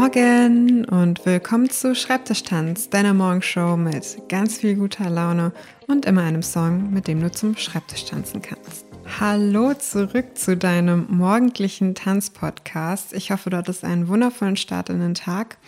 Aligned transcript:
Morgen 0.00 0.84
und 0.84 1.26
willkommen 1.26 1.70
zu 1.70 1.92
Schreibtischtanz, 1.96 2.88
deiner 2.88 3.14
Morgenshow 3.14 3.76
mit 3.76 4.28
ganz 4.28 4.58
viel 4.58 4.76
guter 4.76 5.10
Laune 5.10 5.50
und 5.88 6.06
immer 6.06 6.22
einem 6.22 6.44
Song, 6.44 6.92
mit 6.92 7.08
dem 7.08 7.20
du 7.20 7.32
zum 7.32 7.56
Schreibtisch 7.56 8.04
tanzen 8.04 8.40
kannst. 8.40 8.86
Hallo 9.18 9.74
zurück 9.74 10.38
zu 10.38 10.56
deinem 10.56 11.06
morgendlichen 11.08 11.96
Tanzpodcast. 11.96 13.12
Ich 13.12 13.32
hoffe, 13.32 13.50
du 13.50 13.56
hattest 13.56 13.82
einen 13.82 14.06
wundervollen 14.06 14.56
Start 14.56 14.88
in 14.88 15.00
den 15.00 15.14
Tag. 15.14 15.58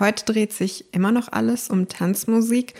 Heute 0.00 0.24
dreht 0.24 0.52
sich 0.52 0.92
immer 0.92 1.12
noch 1.12 1.28
alles 1.30 1.70
um 1.70 1.86
Tanzmusik 1.86 2.74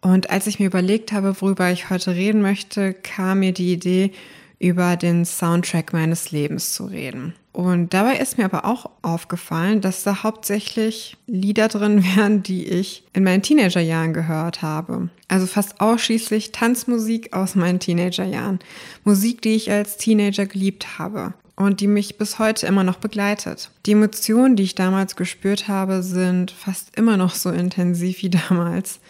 und 0.00 0.30
als 0.30 0.48
ich 0.48 0.58
mir 0.58 0.66
überlegt 0.66 1.12
habe, 1.12 1.40
worüber 1.40 1.70
ich 1.70 1.90
heute 1.90 2.16
reden 2.16 2.42
möchte, 2.42 2.92
kam 2.92 3.38
mir 3.38 3.52
die 3.52 3.72
Idee, 3.72 4.10
über 4.58 4.96
den 4.96 5.24
Soundtrack 5.24 5.92
meines 5.92 6.32
Lebens 6.32 6.74
zu 6.74 6.86
reden. 6.86 7.34
Und 7.52 7.94
dabei 7.94 8.16
ist 8.16 8.38
mir 8.38 8.44
aber 8.44 8.64
auch 8.64 8.90
aufgefallen, 9.02 9.80
dass 9.80 10.04
da 10.04 10.22
hauptsächlich 10.22 11.16
Lieder 11.26 11.68
drin 11.68 12.04
wären, 12.16 12.42
die 12.42 12.66
ich 12.66 13.04
in 13.12 13.24
meinen 13.24 13.42
Teenagerjahren 13.42 14.14
gehört 14.14 14.62
habe. 14.62 15.08
Also 15.28 15.46
fast 15.46 15.80
ausschließlich 15.80 16.52
Tanzmusik 16.52 17.32
aus 17.32 17.54
meinen 17.56 17.80
Teenagerjahren. 17.80 18.60
Musik, 19.04 19.42
die 19.42 19.56
ich 19.56 19.70
als 19.70 19.96
Teenager 19.96 20.46
geliebt 20.46 20.98
habe 20.98 21.34
und 21.56 21.80
die 21.80 21.88
mich 21.88 22.18
bis 22.18 22.38
heute 22.38 22.66
immer 22.66 22.84
noch 22.84 22.96
begleitet. 22.96 23.70
Die 23.84 23.92
Emotionen, 23.92 24.56
die 24.56 24.62
ich 24.62 24.74
damals 24.74 25.16
gespürt 25.16 25.68
habe, 25.68 26.02
sind 26.02 26.52
fast 26.52 26.96
immer 26.96 27.16
noch 27.16 27.34
so 27.34 27.50
intensiv 27.50 28.22
wie 28.22 28.30
damals. 28.48 29.00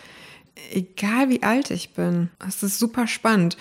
Egal 0.72 1.28
wie 1.28 1.42
alt 1.42 1.70
ich 1.70 1.90
bin. 1.90 2.30
Es 2.46 2.62
ist 2.62 2.78
super 2.78 3.06
spannend. 3.06 3.56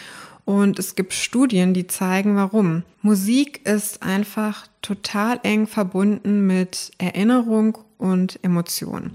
Und 0.50 0.80
es 0.80 0.96
gibt 0.96 1.14
Studien, 1.14 1.76
die 1.76 1.86
zeigen, 1.86 2.36
warum. 2.36 2.82
Musik 3.04 3.68
ist 3.68 4.02
einfach 4.02 4.66
total 4.82 5.40
eng 5.44 5.68
verbunden 5.68 6.48
mit 6.48 6.90
Erinnerung 6.98 7.78
und 8.00 8.40
Emotion. 8.42 9.12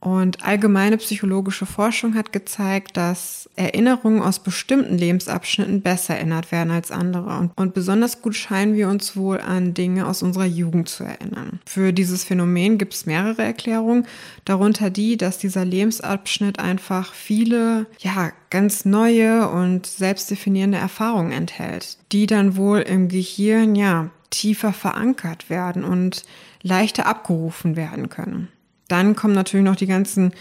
Und 0.00 0.42
allgemeine 0.42 0.96
psychologische 0.96 1.66
Forschung 1.66 2.14
hat 2.14 2.32
gezeigt, 2.32 2.96
dass 2.96 3.50
Erinnerungen 3.54 4.22
aus 4.22 4.38
bestimmten 4.38 4.96
Lebensabschnitten 4.96 5.82
besser 5.82 6.16
erinnert 6.16 6.50
werden 6.50 6.70
als 6.70 6.90
andere. 6.90 7.36
Und, 7.38 7.52
und, 7.56 7.74
besonders 7.74 8.22
gut 8.22 8.34
scheinen 8.34 8.74
wir 8.74 8.88
uns 8.88 9.14
wohl 9.14 9.40
an 9.40 9.74
Dinge 9.74 10.06
aus 10.06 10.22
unserer 10.22 10.46
Jugend 10.46 10.88
zu 10.88 11.04
erinnern. 11.04 11.60
Für 11.66 11.92
dieses 11.92 12.24
Phänomen 12.24 12.78
gibt 12.78 12.94
es 12.94 13.04
mehrere 13.04 13.42
Erklärungen, 13.42 14.06
darunter 14.46 14.88
die, 14.88 15.18
dass 15.18 15.36
dieser 15.36 15.66
Lebensabschnitt 15.66 16.58
einfach 16.58 17.12
viele, 17.12 17.84
ja, 17.98 18.32
ganz 18.48 18.86
neue 18.86 19.50
und 19.50 19.84
selbstdefinierende 19.84 20.78
Erfahrungen 20.78 21.32
enthält, 21.32 21.98
die 22.10 22.26
dann 22.26 22.56
wohl 22.56 22.80
im 22.80 23.08
Gehirn, 23.08 23.74
ja, 23.74 24.08
tiefer 24.30 24.72
verankert 24.72 25.50
werden 25.50 25.84
und 25.84 26.24
leichter 26.62 27.06
abgerufen 27.06 27.76
werden 27.76 28.08
können. 28.08 28.48
Dann 28.90 29.16
kommen 29.16 29.34
natürlich 29.34 29.64
noch 29.64 29.76
die 29.76 29.86
ganzen 29.86 30.32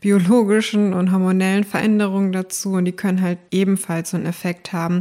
biologischen 0.00 0.94
und 0.94 1.12
hormonellen 1.12 1.64
Veränderungen 1.64 2.32
dazu 2.32 2.72
und 2.72 2.84
die 2.84 2.92
können 2.92 3.20
halt 3.20 3.38
ebenfalls 3.50 4.10
so 4.10 4.16
einen 4.16 4.26
Effekt 4.26 4.72
haben, 4.72 5.00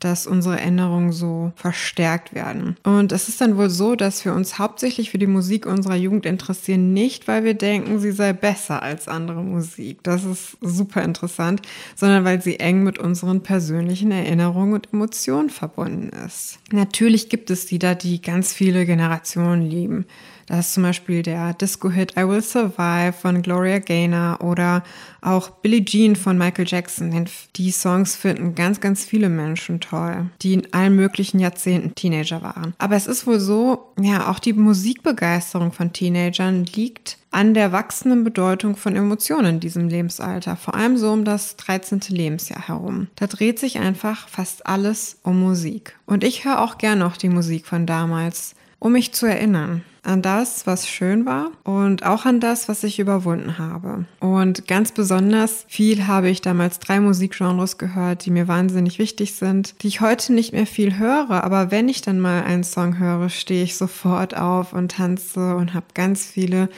dass 0.00 0.26
unsere 0.26 0.60
Erinnerungen 0.60 1.12
so 1.12 1.52
verstärkt 1.56 2.34
werden. 2.34 2.76
Und 2.84 3.10
es 3.10 3.28
ist 3.28 3.40
dann 3.40 3.56
wohl 3.56 3.68
so, 3.68 3.96
dass 3.96 4.24
wir 4.24 4.32
uns 4.32 4.58
hauptsächlich 4.58 5.10
für 5.10 5.18
die 5.18 5.26
Musik 5.26 5.66
unserer 5.66 5.96
Jugend 5.96 6.24
interessieren, 6.24 6.92
nicht 6.92 7.26
weil 7.26 7.44
wir 7.44 7.54
denken, 7.54 7.98
sie 7.98 8.12
sei 8.12 8.32
besser 8.32 8.82
als 8.82 9.08
andere 9.08 9.42
Musik. 9.42 9.98
Das 10.04 10.24
ist 10.24 10.56
super 10.60 11.02
interessant, 11.02 11.62
sondern 11.96 12.24
weil 12.24 12.40
sie 12.40 12.60
eng 12.60 12.84
mit 12.84 12.98
unseren 12.98 13.42
persönlichen 13.42 14.12
Erinnerungen 14.12 14.74
und 14.74 14.92
Emotionen 14.92 15.50
verbunden 15.50 16.10
ist. 16.24 16.58
Natürlich 16.70 17.28
gibt 17.28 17.50
es 17.50 17.70
Lieder, 17.70 17.96
die 17.96 18.22
ganz 18.22 18.52
viele 18.52 18.86
Generationen 18.86 19.62
lieben. 19.62 20.06
Das 20.48 20.68
ist 20.68 20.74
zum 20.74 20.82
Beispiel 20.82 21.22
der 21.22 21.52
Disco-Hit 21.52 22.14
I 22.16 22.26
Will 22.26 22.40
Survive 22.40 23.12
von 23.12 23.42
Gloria 23.42 23.80
Gaynor 23.80 24.40
oder 24.40 24.82
auch 25.20 25.50
Billie 25.50 25.84
Jean 25.84 26.16
von 26.16 26.38
Michael 26.38 26.66
Jackson. 26.66 27.26
Die 27.56 27.70
Songs 27.70 28.16
finden 28.16 28.54
ganz, 28.54 28.80
ganz 28.80 29.04
viele 29.04 29.28
Menschen 29.28 29.80
toll, 29.80 30.30
die 30.40 30.54
in 30.54 30.72
allen 30.72 30.96
möglichen 30.96 31.38
Jahrzehnten 31.38 31.94
Teenager 31.94 32.40
waren. 32.40 32.72
Aber 32.78 32.96
es 32.96 33.06
ist 33.06 33.26
wohl 33.26 33.40
so, 33.40 33.92
ja, 34.00 34.30
auch 34.30 34.38
die 34.38 34.54
Musikbegeisterung 34.54 35.72
von 35.72 35.92
Teenagern 35.92 36.64
liegt 36.64 37.18
an 37.30 37.52
der 37.52 37.72
wachsenden 37.72 38.24
Bedeutung 38.24 38.74
von 38.74 38.96
Emotionen 38.96 39.56
in 39.56 39.60
diesem 39.60 39.88
Lebensalter, 39.88 40.56
vor 40.56 40.74
allem 40.74 40.96
so 40.96 41.12
um 41.12 41.26
das 41.26 41.56
13. 41.56 42.00
Lebensjahr 42.08 42.68
herum. 42.68 43.08
Da 43.16 43.26
dreht 43.26 43.58
sich 43.58 43.78
einfach 43.78 44.28
fast 44.28 44.66
alles 44.66 45.18
um 45.24 45.38
Musik. 45.38 45.98
Und 46.06 46.24
ich 46.24 46.46
höre 46.46 46.62
auch 46.62 46.78
gern 46.78 47.00
noch 47.00 47.18
die 47.18 47.28
Musik 47.28 47.66
von 47.66 47.84
damals, 47.84 48.54
um 48.78 48.92
mich 48.92 49.12
zu 49.12 49.26
erinnern 49.26 49.82
an 50.08 50.22
das, 50.22 50.66
was 50.66 50.88
schön 50.88 51.26
war 51.26 51.50
und 51.64 52.04
auch 52.04 52.24
an 52.24 52.40
das, 52.40 52.68
was 52.68 52.82
ich 52.82 52.98
überwunden 52.98 53.58
habe. 53.58 54.06
Und 54.20 54.66
ganz 54.66 54.92
besonders 54.92 55.64
viel 55.68 56.06
habe 56.06 56.30
ich 56.30 56.40
damals 56.40 56.78
drei 56.78 56.98
Musikgenres 56.98 57.78
gehört, 57.78 58.24
die 58.24 58.30
mir 58.30 58.48
wahnsinnig 58.48 58.98
wichtig 58.98 59.34
sind, 59.34 59.74
die 59.82 59.88
ich 59.88 60.00
heute 60.00 60.32
nicht 60.32 60.52
mehr 60.52 60.66
viel 60.66 60.98
höre, 60.98 61.44
aber 61.44 61.70
wenn 61.70 61.88
ich 61.88 62.00
dann 62.00 62.20
mal 62.20 62.42
einen 62.42 62.64
Song 62.64 62.98
höre, 62.98 63.28
stehe 63.28 63.62
ich 63.62 63.76
sofort 63.76 64.36
auf 64.36 64.72
und 64.72 64.92
tanze 64.92 65.54
und 65.54 65.74
habe 65.74 65.86
ganz 65.94 66.24
viele 66.24 66.68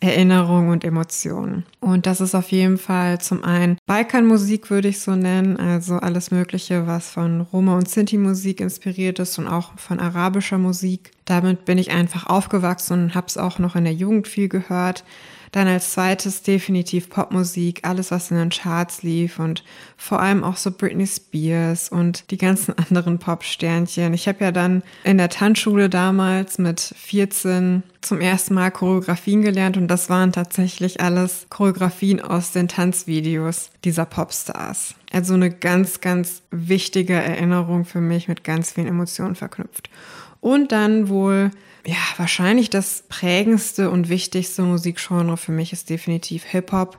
Erinnerungen 0.00 0.70
und 0.70 0.84
Emotionen. 0.84 1.64
Und 1.80 2.06
das 2.06 2.20
ist 2.20 2.34
auf 2.34 2.50
jeden 2.52 2.78
Fall 2.78 3.20
zum 3.20 3.42
einen 3.42 3.78
Balkanmusik, 3.86 4.70
würde 4.70 4.88
ich 4.88 5.00
so 5.00 5.16
nennen, 5.16 5.56
also 5.56 5.96
alles 5.96 6.30
Mögliche, 6.30 6.86
was 6.86 7.10
von 7.10 7.40
Roma- 7.40 7.76
und 7.76 7.88
Sinti-Musik 7.88 8.60
inspiriert 8.60 9.18
ist 9.18 9.38
und 9.38 9.48
auch 9.48 9.72
von 9.76 9.98
arabischer 9.98 10.58
Musik. 10.58 11.10
Damit 11.24 11.64
bin 11.64 11.78
ich 11.78 11.90
einfach 11.90 12.26
aufgewachsen 12.26 13.04
und 13.04 13.14
habe 13.14 13.26
es 13.26 13.36
auch 13.36 13.58
noch 13.58 13.74
in 13.74 13.84
der 13.84 13.94
Jugend 13.94 14.28
viel 14.28 14.48
gehört. 14.48 15.04
Dann 15.52 15.68
als 15.68 15.92
zweites 15.92 16.42
definitiv 16.42 17.10
Popmusik, 17.10 17.80
alles 17.82 18.10
was 18.10 18.30
in 18.30 18.36
den 18.36 18.50
Charts 18.50 19.02
lief 19.02 19.38
und 19.38 19.64
vor 19.96 20.20
allem 20.20 20.44
auch 20.44 20.56
so 20.56 20.70
Britney 20.70 21.06
Spears 21.06 21.88
und 21.88 22.30
die 22.30 22.38
ganzen 22.38 22.74
anderen 22.88 23.18
Popsternchen. 23.18 24.14
Ich 24.14 24.28
habe 24.28 24.44
ja 24.44 24.52
dann 24.52 24.82
in 25.04 25.18
der 25.18 25.28
Tanzschule 25.28 25.88
damals 25.88 26.58
mit 26.58 26.80
14 26.80 27.82
zum 28.00 28.20
ersten 28.20 28.54
Mal 28.54 28.70
Choreografien 28.70 29.42
gelernt 29.42 29.76
und 29.76 29.88
das 29.88 30.08
waren 30.08 30.32
tatsächlich 30.32 31.00
alles 31.00 31.46
Choreografien 31.50 32.20
aus 32.20 32.52
den 32.52 32.68
Tanzvideos 32.68 33.70
dieser 33.84 34.04
Popstars. 34.04 34.94
Also 35.10 35.34
eine 35.34 35.50
ganz, 35.50 36.00
ganz 36.00 36.42
wichtige 36.50 37.14
Erinnerung 37.14 37.84
für 37.84 38.00
mich 38.00 38.28
mit 38.28 38.44
ganz 38.44 38.72
vielen 38.72 38.86
Emotionen 38.86 39.34
verknüpft. 39.34 39.90
Und 40.40 40.72
dann 40.72 41.08
wohl 41.08 41.50
ja, 41.86 41.96
wahrscheinlich 42.16 42.70
das 42.70 43.04
prägendste 43.08 43.90
und 43.90 44.08
wichtigste 44.08 44.62
Musikgenre 44.62 45.36
für 45.36 45.52
mich 45.52 45.72
ist 45.72 45.88
definitiv 45.90 46.44
Hip-Hop. 46.44 46.98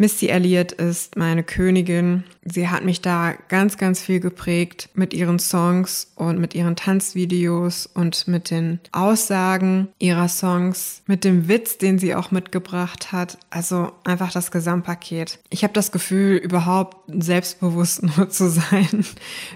Missy 0.00 0.28
Elliott 0.28 0.70
ist 0.70 1.16
meine 1.16 1.42
Königin. 1.42 2.22
Sie 2.44 2.68
hat 2.68 2.84
mich 2.84 3.00
da 3.00 3.32
ganz, 3.48 3.78
ganz 3.78 4.00
viel 4.00 4.20
geprägt 4.20 4.90
mit 4.94 5.12
ihren 5.12 5.40
Songs 5.40 6.12
und 6.14 6.38
mit 6.38 6.54
ihren 6.54 6.76
Tanzvideos 6.76 7.86
und 7.86 8.28
mit 8.28 8.50
den 8.50 8.78
Aussagen 8.92 9.88
ihrer 9.98 10.28
Songs, 10.28 11.02
mit 11.06 11.24
dem 11.24 11.48
Witz, 11.48 11.78
den 11.78 11.98
sie 11.98 12.14
auch 12.14 12.30
mitgebracht 12.30 13.10
hat. 13.10 13.38
Also 13.50 13.90
einfach 14.04 14.30
das 14.30 14.52
Gesamtpaket. 14.52 15.40
Ich 15.50 15.64
habe 15.64 15.72
das 15.72 15.90
Gefühl, 15.90 16.36
überhaupt 16.36 16.96
selbstbewusst 17.08 18.02
nur 18.16 18.30
zu 18.30 18.48
sein 18.50 19.04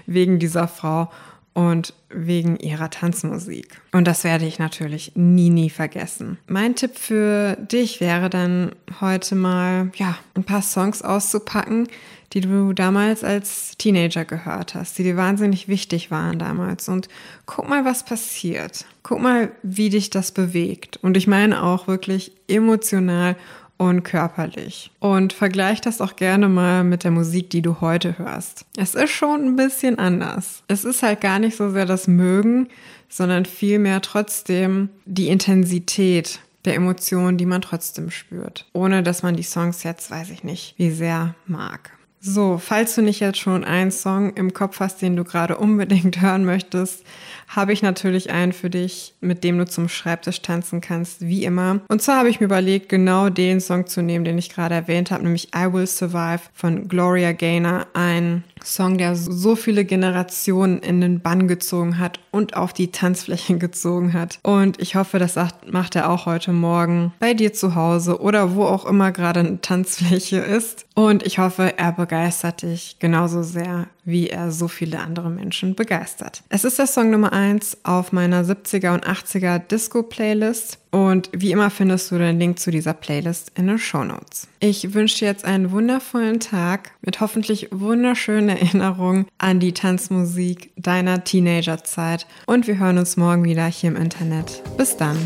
wegen 0.07 0.39
dieser 0.39 0.67
Frau 0.67 1.09
und 1.53 1.93
wegen 2.09 2.57
ihrer 2.57 2.89
Tanzmusik. 2.89 3.81
Und 3.91 4.07
das 4.07 4.23
werde 4.23 4.45
ich 4.45 4.59
natürlich 4.59 5.11
nie, 5.15 5.49
nie 5.49 5.69
vergessen. 5.69 6.37
Mein 6.47 6.75
Tipp 6.75 6.97
für 6.97 7.55
dich 7.55 8.01
wäre 8.01 8.29
dann 8.29 8.71
heute 9.01 9.35
mal, 9.35 9.91
ja, 9.95 10.17
ein 10.35 10.43
paar 10.43 10.61
Songs 10.61 11.01
auszupacken, 11.01 11.87
die 12.33 12.41
du 12.41 12.73
damals 12.73 13.23
als 13.23 13.77
Teenager 13.77 14.25
gehört 14.25 14.73
hast, 14.73 14.97
die 14.97 15.03
dir 15.03 15.17
wahnsinnig 15.17 15.67
wichtig 15.67 16.09
waren 16.09 16.39
damals. 16.39 16.89
Und 16.89 17.07
guck 17.45 17.69
mal, 17.69 17.85
was 17.85 18.03
passiert. 18.03 18.85
Guck 19.03 19.21
mal, 19.21 19.51
wie 19.61 19.89
dich 19.89 20.09
das 20.09 20.31
bewegt. 20.31 20.97
Und 20.97 21.15
ich 21.15 21.27
meine 21.27 21.61
auch 21.61 21.87
wirklich 21.87 22.31
emotional 22.47 23.35
und 23.77 24.03
körperlich. 24.03 24.91
Und 24.99 25.33
vergleich 25.33 25.81
das 25.81 26.01
auch 26.01 26.15
gerne 26.15 26.49
mal 26.49 26.83
mit 26.83 27.03
der 27.03 27.11
Musik, 27.11 27.49
die 27.49 27.61
du 27.61 27.81
heute 27.81 28.17
hörst. 28.17 28.65
Es 28.77 28.95
ist 28.95 29.11
schon 29.11 29.45
ein 29.45 29.55
bisschen 29.55 29.99
anders. 29.99 30.63
Es 30.67 30.85
ist 30.85 31.03
halt 31.03 31.21
gar 31.21 31.39
nicht 31.39 31.57
so 31.57 31.69
sehr 31.71 31.85
das 31.85 32.07
Mögen, 32.07 32.69
sondern 33.09 33.45
vielmehr 33.45 34.01
trotzdem 34.01 34.89
die 35.05 35.27
Intensität 35.27 36.39
der 36.65 36.75
Emotionen, 36.75 37.37
die 37.37 37.45
man 37.45 37.61
trotzdem 37.61 38.09
spürt. 38.09 38.67
Ohne 38.73 39.03
dass 39.03 39.23
man 39.23 39.35
die 39.35 39.43
Songs 39.43 39.83
jetzt, 39.83 40.09
weiß 40.09 40.29
ich 40.29 40.43
nicht, 40.43 40.75
wie 40.77 40.91
sehr 40.91 41.35
mag. 41.45 41.91
So, 42.25 42.57
falls 42.57 42.95
du 42.95 43.01
nicht 43.01 43.19
jetzt 43.19 43.37
schon 43.37 43.65
einen 43.65 43.91
Song 43.91 44.33
im 44.35 44.53
Kopf 44.53 44.79
hast, 44.79 45.01
den 45.01 45.17
du 45.17 45.25
gerade 45.25 45.57
unbedingt 45.57 46.21
hören 46.21 46.45
möchtest, 46.45 47.03
habe 47.49 47.73
ich 47.73 47.81
natürlich 47.81 48.29
einen 48.29 48.53
für 48.53 48.69
dich, 48.69 49.13
mit 49.19 49.43
dem 49.43 49.57
du 49.57 49.65
zum 49.65 49.89
Schreibtisch 49.89 50.41
tanzen 50.41 50.79
kannst, 50.79 51.19
wie 51.19 51.43
immer. 51.43 51.81
Und 51.89 52.01
zwar 52.01 52.19
habe 52.19 52.29
ich 52.29 52.39
mir 52.39 52.45
überlegt, 52.45 52.87
genau 52.87 53.27
den 53.27 53.59
Song 53.59 53.87
zu 53.87 54.01
nehmen, 54.01 54.23
den 54.23 54.37
ich 54.37 54.49
gerade 54.49 54.73
erwähnt 54.73 55.11
habe, 55.11 55.23
nämlich 55.23 55.49
I 55.53 55.73
Will 55.73 55.85
Survive 55.85 56.39
von 56.53 56.87
Gloria 56.87 57.33
Gaynor. 57.33 57.87
Ein 57.93 58.45
Song, 58.63 58.97
der 58.97 59.15
so 59.15 59.55
viele 59.55 59.85
Generationen 59.85 60.79
in 60.79 61.01
den 61.01 61.19
Bann 61.19 61.47
gezogen 61.47 61.99
hat 61.99 62.19
und 62.31 62.55
auf 62.55 62.73
die 62.73 62.91
Tanzfläche 62.91 63.57
gezogen 63.59 64.13
hat. 64.13 64.39
Und 64.41 64.81
ich 64.81 64.95
hoffe, 64.95 65.19
das 65.19 65.35
macht 65.69 65.95
er 65.95 66.09
auch 66.09 66.25
heute 66.25 66.53
Morgen 66.53 67.13
bei 67.19 67.33
dir 67.33 67.53
zu 67.53 67.75
Hause 67.75 68.21
oder 68.21 68.55
wo 68.55 68.63
auch 68.63 68.85
immer 68.85 69.11
gerade 69.11 69.41
eine 69.41 69.61
Tanzfläche 69.61 70.37
ist. 70.37 70.85
Und 70.95 71.23
ich 71.23 71.39
hoffe, 71.39 71.77
er 71.77 71.91
begeistert 71.91 72.61
dich 72.61 72.97
genauso 72.99 73.43
sehr, 73.43 73.87
wie 74.05 74.29
er 74.29 74.51
so 74.51 74.67
viele 74.67 74.99
andere 74.99 75.29
Menschen 75.29 75.75
begeistert. 75.75 76.43
Es 76.49 76.63
ist 76.63 76.79
der 76.79 76.87
Song 76.87 77.09
Nummer 77.09 77.33
1 77.33 77.79
auf 77.83 78.11
meiner 78.11 78.43
70er 78.43 78.93
und 78.93 79.07
80er 79.07 79.59
Disco-Playlist. 79.59 80.79
Und 80.91 81.29
wie 81.33 81.51
immer 81.51 81.69
findest 81.69 82.11
du 82.11 82.17
den 82.17 82.39
Link 82.39 82.59
zu 82.59 82.69
dieser 82.69 82.93
Playlist 82.93 83.51
in 83.55 83.67
den 83.67 83.79
Show 83.79 84.03
Notes. 84.03 84.47
Ich 84.59 84.93
wünsche 84.93 85.19
dir 85.19 85.25
jetzt 85.25 85.45
einen 85.45 85.71
wundervollen 85.71 86.39
Tag 86.39 86.91
mit 87.01 87.19
hoffentlich 87.19 87.69
wunderschönen 87.71 88.49
Erinnerungen 88.49 89.25
an 89.39 89.59
die 89.59 89.73
Tanzmusik 89.73 90.71
deiner 90.75 91.23
Teenagerzeit. 91.23 92.27
Und 92.45 92.67
wir 92.67 92.77
hören 92.77 92.99
uns 92.99 93.17
morgen 93.17 93.43
wieder 93.43 93.65
hier 93.65 93.89
im 93.89 93.95
Internet. 93.95 94.61
Bis 94.77 94.95
dann. 94.97 95.17